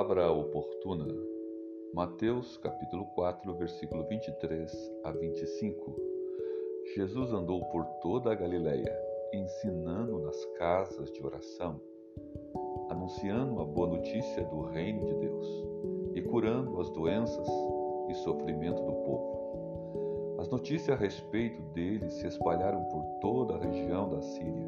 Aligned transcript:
palavra 0.00 0.32
oportuna. 0.32 1.06
Mateus 1.92 2.56
capítulo 2.56 3.04
4, 3.14 3.54
versículo 3.56 4.02
23 4.08 4.72
a 5.04 5.10
25. 5.10 5.94
Jesus 6.96 7.30
andou 7.34 7.62
por 7.66 7.84
toda 8.00 8.32
a 8.32 8.34
Galileia, 8.34 8.98
ensinando 9.34 10.20
nas 10.20 10.42
casas 10.56 11.12
de 11.12 11.22
oração, 11.22 11.78
anunciando 12.88 13.60
a 13.60 13.64
boa 13.66 13.88
notícia 13.88 14.42
do 14.44 14.62
reino 14.62 15.04
de 15.04 15.14
Deus 15.16 15.64
e 16.14 16.22
curando 16.22 16.80
as 16.80 16.88
doenças 16.92 17.46
e 18.08 18.14
sofrimento 18.14 18.82
do 18.82 18.92
povo. 19.04 20.36
As 20.38 20.48
notícias 20.48 20.96
a 20.96 20.98
respeito 20.98 21.60
dele 21.74 22.08
se 22.08 22.26
espalharam 22.26 22.84
por 22.84 23.04
toda 23.20 23.56
a 23.56 23.58
região 23.58 24.08
da 24.08 24.22
Síria. 24.22 24.66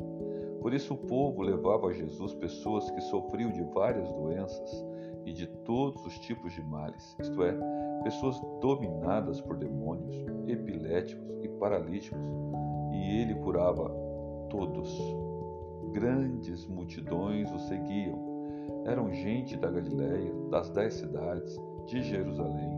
Por 0.61 0.75
isso 0.75 0.93
o 0.93 0.99
povo 0.99 1.41
levava 1.41 1.87
a 1.87 1.93
Jesus 1.93 2.35
pessoas 2.35 2.91
que 2.91 3.01
sofriam 3.01 3.51
de 3.51 3.63
várias 3.63 4.13
doenças 4.13 4.93
e 5.25 5.33
de 5.33 5.47
todos 5.47 6.05
os 6.05 6.19
tipos 6.19 6.53
de 6.53 6.63
males, 6.63 7.17
isto 7.21 7.43
é, 7.43 7.57
pessoas 8.03 8.41
dominadas 8.61 9.41
por 9.41 9.57
demônios, 9.57 10.15
epiléticos 10.47 11.25
e 11.43 11.49
paralíticos, 11.49 12.19
e 12.93 13.21
ele 13.21 13.35
curava 13.37 13.91
todos. 14.51 14.99
Grandes 15.93 16.67
multidões 16.67 17.51
o 17.53 17.59
seguiam. 17.59 18.33
Eram 18.87 19.13
gente 19.13 19.57
da 19.57 19.71
Galiléia, 19.71 20.33
das 20.51 20.71
dez 20.71 20.95
cidades, 20.95 21.59
de 21.87 22.03
Jerusalém, 22.03 22.71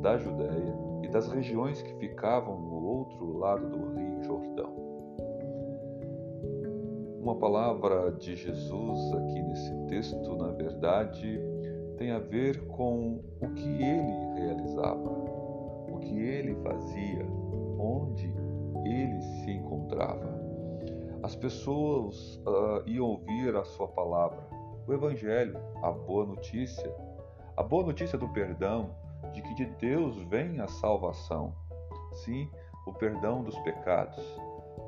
da 0.00 0.16
Judéia 0.16 0.74
e 1.02 1.08
das 1.08 1.28
regiões 1.28 1.82
que 1.82 1.94
ficavam 1.94 2.60
no 2.60 2.84
outro 2.84 3.38
lado 3.38 3.68
do 3.68 3.92
rio 3.94 4.22
Jordão. 4.22 4.74
Uma 7.20 7.36
palavra 7.36 8.12
de 8.12 8.36
Jesus 8.36 9.12
aqui 9.14 9.42
nesse 9.42 9.74
texto, 9.88 10.36
na 10.36 10.48
verdade, 10.52 11.40
tem 11.96 12.10
a 12.10 12.18
ver 12.18 12.66
com 12.68 13.22
o 13.40 13.48
que 13.54 13.82
ele 13.82 14.40
realizava, 14.40 15.08
o 15.08 15.98
que 16.00 16.18
ele 16.18 16.54
fazia, 16.62 17.26
onde 17.78 18.32
ele 18.84 19.20
se 19.20 19.50
encontrava. 19.50 20.36
As 21.22 21.34
pessoas 21.34 22.36
uh, 22.46 22.86
iam 22.86 23.06
ouvir 23.06 23.56
a 23.56 23.64
sua 23.64 23.88
palavra, 23.88 24.38
o 24.86 24.92
Evangelho, 24.92 25.58
a 25.82 25.90
boa 25.90 26.26
notícia, 26.26 26.94
a 27.56 27.62
boa 27.62 27.84
notícia 27.86 28.18
do 28.18 28.28
perdão, 28.28 28.90
de 29.32 29.42
que 29.42 29.54
de 29.54 29.66
Deus 29.80 30.16
vem 30.24 30.60
a 30.60 30.68
salvação, 30.68 31.54
sim, 32.24 32.48
o 32.86 32.92
perdão 32.92 33.42
dos 33.42 33.58
pecados. 33.60 34.24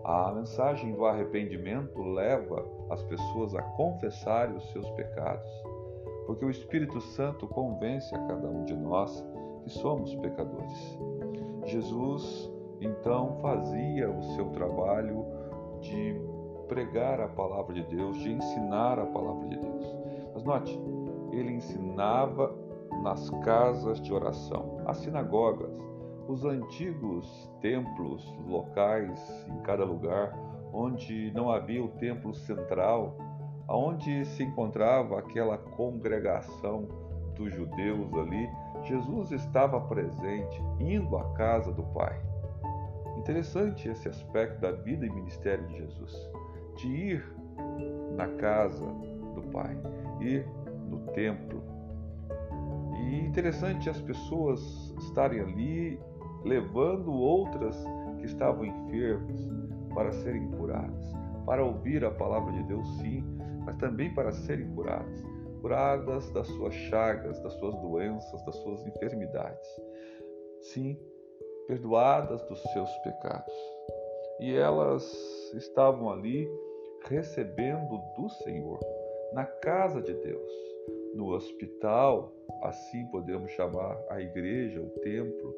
A 0.05 0.33
mensagem 0.33 0.95
do 0.95 1.05
arrependimento 1.05 2.00
leva 2.00 2.65
as 2.91 3.03
pessoas 3.03 3.55
a 3.55 3.62
confessarem 3.62 4.56
os 4.56 4.70
seus 4.70 4.89
pecados 4.91 5.50
porque 6.29 6.45
o 6.45 6.51
Espírito 6.51 7.01
Santo 7.01 7.48
convence 7.48 8.15
a 8.15 8.19
cada 8.27 8.47
um 8.47 8.62
de 8.67 8.77
nós 8.77 9.27
que 9.62 9.71
somos 9.71 10.15
pecadores. 10.17 10.98
Jesus 11.65 12.53
então 12.83 13.39
fazia 13.41 14.11
o 14.11 14.23
seu 14.34 14.51
trabalho 14.51 15.25
de 15.81 16.21
pregar 16.69 17.19
a 17.19 17.29
palavra 17.29 17.73
de 17.73 17.83
Deus, 17.84 18.19
de 18.19 18.31
ensinar 18.31 18.99
a 18.99 19.06
palavra 19.06 19.49
de 19.49 19.56
Deus. 19.56 19.97
Mas 20.34 20.45
note, 20.45 20.79
ele 21.33 21.53
ensinava 21.53 22.55
nas 23.03 23.31
casas 23.43 23.99
de 23.99 24.12
oração, 24.12 24.83
as 24.84 24.99
sinagogas, 24.99 25.73
os 26.29 26.45
antigos 26.45 27.51
templos 27.62 28.23
locais 28.47 29.47
em 29.49 29.62
cada 29.62 29.87
lugar, 29.87 30.39
onde 30.75 31.33
não 31.34 31.51
havia 31.51 31.83
o 31.83 31.89
templo 31.89 32.34
central 32.34 33.17
aonde 33.69 34.24
se 34.24 34.42
encontrava 34.42 35.19
aquela 35.19 35.58
congregação 35.58 36.88
dos 37.36 37.53
judeus 37.53 38.12
ali, 38.15 38.48
Jesus 38.82 39.31
estava 39.31 39.81
presente, 39.82 40.62
indo 40.81 41.16
à 41.16 41.25
casa 41.34 41.70
do 41.70 41.82
Pai. 41.82 42.19
Interessante 43.19 43.88
esse 43.88 44.09
aspecto 44.09 44.60
da 44.60 44.72
vida 44.72 45.04
e 45.04 45.10
ministério 45.10 45.66
de 45.66 45.76
Jesus, 45.76 46.31
de 46.76 46.88
ir 46.88 47.37
na 48.16 48.26
casa 48.37 48.87
do 49.34 49.43
Pai, 49.53 49.76
ir 50.20 50.47
no 50.88 51.00
templo. 51.12 51.62
E 52.97 53.20
interessante 53.20 53.91
as 53.91 54.00
pessoas 54.00 54.94
estarem 54.98 55.41
ali 55.41 56.00
levando 56.43 57.12
outras 57.12 57.76
que 58.19 58.25
estavam 58.25 58.64
enfermas 58.64 59.48
para 59.94 60.10
serem 60.12 60.48
curadas, 60.53 61.12
para 61.44 61.64
ouvir 61.64 62.04
a 62.04 62.10
palavra 62.10 62.53
de 62.53 62.62
Deus, 62.64 62.88
sim, 62.98 63.38
mas 63.69 63.77
também 63.77 64.15
para 64.15 64.33
serem 64.33 64.67
curadas 64.75 65.23
curadas 65.61 66.31
das 66.31 66.47
suas 66.47 66.73
chagas, 66.73 67.39
das 67.41 67.53
suas 67.55 67.75
doenças, 67.81 68.43
das 68.45 68.56
suas 68.56 68.87
enfermidades. 68.87 69.69
Sim, 70.61 70.99
perdoadas 71.67 72.41
dos 72.45 72.62
seus 72.73 72.91
pecados. 72.99 73.53
E 74.41 74.55
elas 74.55 75.05
estavam 75.55 76.11
ali 76.11 76.49
recebendo 77.09 78.01
do 78.17 78.29
Senhor, 78.45 78.79
na 79.33 79.45
casa 79.45 80.00
de 80.00 80.15
Deus, 80.15 80.53
no 81.15 81.35
hospital, 81.35 82.33
assim 82.62 83.05
podemos 83.09 83.50
chamar 83.50 84.00
a 84.09 84.21
igreja, 84.21 84.81
o 84.81 84.89
templo, 85.00 85.55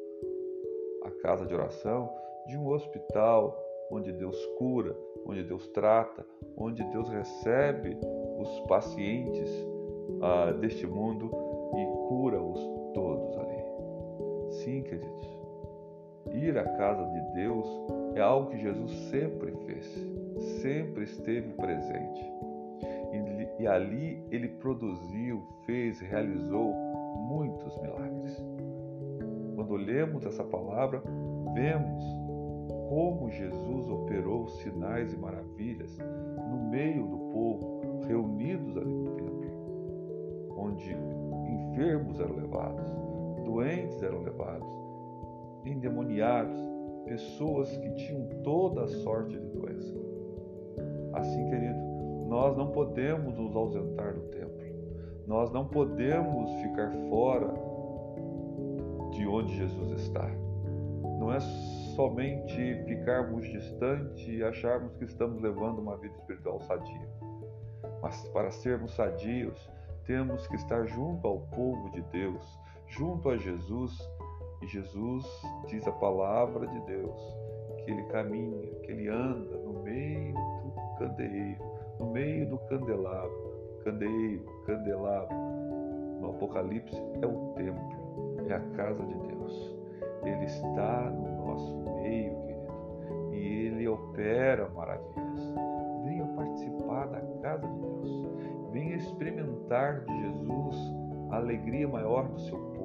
a 1.03 1.11
casa 1.21 1.45
de 1.45 1.53
oração, 1.53 2.13
de 2.47 2.57
um 2.57 2.67
hospital 2.67 3.57
onde 3.91 4.11
Deus 4.13 4.37
cura, 4.57 4.95
onde 5.25 5.43
Deus 5.43 5.67
trata, 5.69 6.25
onde 6.57 6.83
Deus 6.85 7.09
recebe 7.09 7.97
os 8.39 8.59
pacientes 8.61 9.49
ah, 10.21 10.51
deste 10.53 10.87
mundo 10.87 11.29
e 11.75 12.07
cura-os 12.07 12.59
todos 12.93 13.37
ali. 13.37 13.61
Sim, 14.51 14.81
queridos, 14.83 15.39
ir 16.33 16.57
à 16.57 16.63
casa 16.63 17.03
de 17.05 17.33
Deus 17.33 17.67
é 18.15 18.21
algo 18.21 18.49
que 18.49 18.57
Jesus 18.57 18.91
sempre 19.09 19.51
fez, 19.65 19.85
sempre 20.61 21.03
esteve 21.03 21.53
presente. 21.53 22.31
E, 23.11 23.63
e 23.63 23.67
ali 23.67 24.23
ele 24.31 24.47
produziu, 24.47 25.41
fez, 25.65 25.99
realizou 25.99 26.73
muitos 27.27 27.77
milagres. 27.81 28.43
Quando 29.55 29.75
lemos 29.75 30.25
essa 30.25 30.43
palavra, 30.43 31.01
vemos 31.53 32.03
como 32.91 33.29
Jesus 33.29 33.89
operou 33.89 34.49
sinais 34.49 35.13
e 35.13 35.17
maravilhas 35.17 35.97
no 36.49 36.69
meio 36.69 37.07
do 37.07 37.17
povo, 37.31 38.01
reunidos 38.05 38.75
ali 38.75 38.93
no 38.93 39.11
templo, 39.11 40.53
onde 40.57 40.93
enfermos 41.71 42.19
eram 42.19 42.35
levados, 42.35 42.91
doentes 43.45 44.03
eram 44.03 44.23
levados, 44.23 44.67
endemoniados, 45.65 46.59
pessoas 47.05 47.77
que 47.77 47.93
tinham 47.93 48.27
toda 48.43 48.83
a 48.83 48.87
sorte 48.87 49.39
de 49.39 49.47
doença. 49.57 49.95
Assim, 51.13 51.45
querido, 51.45 51.79
nós 52.27 52.57
não 52.57 52.71
podemos 52.73 53.37
nos 53.37 53.55
ausentar 53.55 54.15
do 54.15 54.21
templo, 54.23 54.65
nós 55.25 55.49
não 55.49 55.65
podemos 55.65 56.51
ficar 56.55 56.91
fora 57.09 57.53
de 59.11 59.25
onde 59.25 59.55
Jesus 59.55 59.91
está. 59.93 60.29
Não 61.17 61.31
é 61.31 61.39
somente 61.95 62.83
ficarmos 62.85 63.45
distantes 63.49 64.27
e 64.27 64.43
acharmos 64.43 64.95
que 64.97 65.05
estamos 65.05 65.41
levando 65.41 65.79
uma 65.79 65.97
vida 65.97 66.15
espiritual 66.15 66.59
sadia. 66.61 67.09
Mas 68.01 68.27
para 68.29 68.51
sermos 68.51 68.95
sadios, 68.95 69.69
temos 70.05 70.47
que 70.47 70.55
estar 70.55 70.85
junto 70.87 71.27
ao 71.27 71.39
povo 71.39 71.89
de 71.91 72.01
Deus, 72.11 72.59
junto 72.87 73.29
a 73.29 73.37
Jesus. 73.37 73.97
E 74.61 74.67
Jesus 74.67 75.25
diz 75.67 75.87
a 75.87 75.91
palavra 75.91 76.67
de 76.67 76.79
Deus, 76.81 77.19
que 77.83 77.91
ele 77.91 78.03
caminha, 78.03 78.67
que 78.83 78.91
ele 78.91 79.07
anda 79.07 79.57
no 79.57 79.81
meio 79.81 80.33
do 80.33 80.97
candeeiro, 80.99 81.63
no 81.99 82.11
meio 82.11 82.49
do 82.49 82.57
candelabro. 82.59 83.51
Candeeiro, 83.83 84.45
candelabro. 84.65 85.35
No 86.19 86.29
Apocalipse 86.29 86.95
é 87.21 87.25
o 87.25 87.53
templo, 87.55 88.45
é 88.47 88.53
a 88.53 88.59
casa 88.75 89.03
de 89.03 89.15
Deus. 89.27 89.75
Ele 90.23 90.45
está 90.45 91.09
no 91.09 91.30
nosso 91.51 91.75
meio, 92.01 92.35
querido, 92.41 93.33
e 93.33 93.65
Ele 93.67 93.87
opera 93.87 94.69
maravilhas. 94.69 95.53
Venha 96.03 96.25
participar 96.35 97.07
da 97.07 97.21
casa 97.41 97.67
de 97.67 97.79
Deus. 97.79 98.27
Venha 98.71 98.95
experimentar 98.95 100.01
de 100.05 100.21
Jesus 100.21 100.75
a 101.29 101.37
alegria 101.37 101.87
maior 101.87 102.27
do 102.27 102.39
seu 102.39 102.57
povo. 102.57 102.81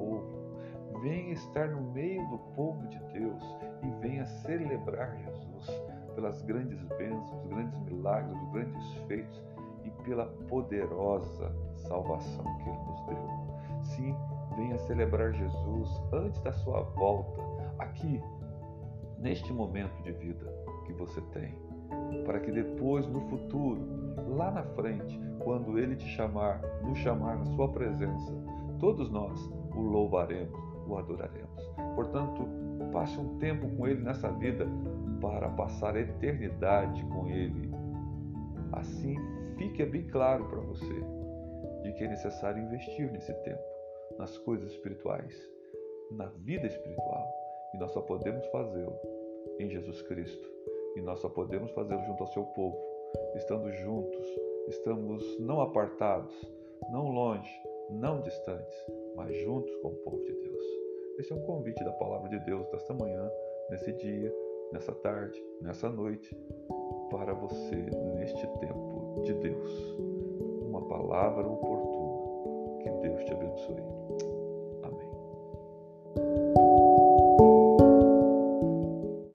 Venha 1.01 1.33
estar 1.33 1.69
no 1.69 1.81
meio 1.91 2.27
do 2.29 2.37
povo 2.55 2.85
de 2.87 2.99
Deus 3.13 3.43
e 3.83 3.89
venha 4.01 4.25
celebrar 4.25 5.15
Jesus 5.17 5.81
pelas 6.15 6.41
grandes 6.41 6.81
bênçãos, 6.97 7.43
os 7.43 7.47
grandes 7.49 7.79
milagres, 7.81 8.35
os 8.41 8.49
grandes 8.49 8.93
feitos 9.07 9.43
e 9.83 9.91
pela 10.03 10.25
poderosa 10.49 11.53
salvação 11.75 12.43
que 12.57 12.69
Ele 12.69 12.79
nos 12.79 13.05
deu. 13.05 13.47
Sim, 13.83 14.15
venha 14.55 14.77
celebrar 14.79 15.31
Jesus 15.33 16.01
antes 16.11 16.41
da 16.41 16.51
sua 16.51 16.81
volta, 16.81 17.41
aqui, 17.77 18.21
neste 19.19 19.51
momento 19.51 20.01
de 20.03 20.11
vida 20.11 20.45
que 20.85 20.93
você 20.93 21.21
tem, 21.33 21.57
para 22.25 22.39
que 22.39 22.51
depois, 22.51 23.07
no 23.07 23.21
futuro, 23.29 23.81
lá 24.27 24.51
na 24.51 24.63
frente, 24.63 25.19
quando 25.39 25.79
Ele 25.79 25.95
te 25.95 26.07
chamar, 26.07 26.61
nos 26.83 26.97
chamar 26.99 27.37
na 27.37 27.45
Sua 27.45 27.69
presença, 27.69 28.33
todos 28.79 29.09
nós 29.09 29.39
o 29.75 29.81
louvaremos, 29.81 30.59
o 30.87 30.97
adoraremos. 30.97 31.71
Portanto, 31.95 32.47
passe 32.91 33.17
um 33.19 33.37
tempo 33.37 33.69
com 33.75 33.87
Ele 33.87 34.01
nessa 34.01 34.31
vida 34.31 34.67
para 35.21 35.49
passar 35.49 35.95
a 35.95 35.99
eternidade 35.99 37.03
com 37.05 37.27
Ele. 37.27 37.71
Assim, 38.73 39.15
fique 39.57 39.85
bem 39.85 40.07
claro 40.07 40.45
para 40.45 40.59
você 40.59 41.03
de 41.83 41.93
que 41.93 42.03
é 42.03 42.07
necessário 42.07 42.63
investir 42.63 43.11
nesse 43.11 43.33
tempo, 43.43 43.63
nas 44.17 44.37
coisas 44.39 44.71
espirituais, 44.71 45.33
na 46.11 46.25
vida 46.43 46.67
espiritual. 46.67 47.46
E 47.73 47.77
nós 47.77 47.91
só 47.91 48.01
podemos 48.01 48.45
fazê-lo 48.47 48.97
em 49.59 49.69
Jesus 49.69 50.01
Cristo. 50.03 50.49
E 50.95 51.01
nós 51.01 51.19
só 51.19 51.29
podemos 51.29 51.71
fazê-lo 51.71 52.03
junto 52.05 52.23
ao 52.23 52.29
seu 52.29 52.43
povo, 52.43 52.77
estando 53.35 53.71
juntos, 53.71 54.25
estamos 54.67 55.39
não 55.39 55.61
apartados, 55.61 56.33
não 56.91 57.09
longe, 57.09 57.51
não 57.89 58.21
distantes, 58.21 58.85
mas 59.15 59.35
juntos 59.37 59.75
com 59.77 59.89
o 59.89 59.95
povo 59.97 60.23
de 60.23 60.33
Deus. 60.33 60.63
Esse 61.19 61.31
é 61.31 61.35
um 61.35 61.41
convite 61.41 61.83
da 61.83 61.91
palavra 61.93 62.29
de 62.29 62.39
Deus 62.45 62.67
desta 62.69 62.93
manhã, 62.93 63.29
nesse 63.69 63.91
dia, 63.93 64.33
nessa 64.71 64.93
tarde, 64.93 65.41
nessa 65.61 65.89
noite, 65.89 66.35
para 67.09 67.33
você 67.33 67.75
neste 68.15 68.47
tempo 68.59 69.21
de 69.23 69.33
Deus. 69.33 69.97
Uma 70.61 70.87
palavra 70.87 71.47
oportuna. 71.47 71.66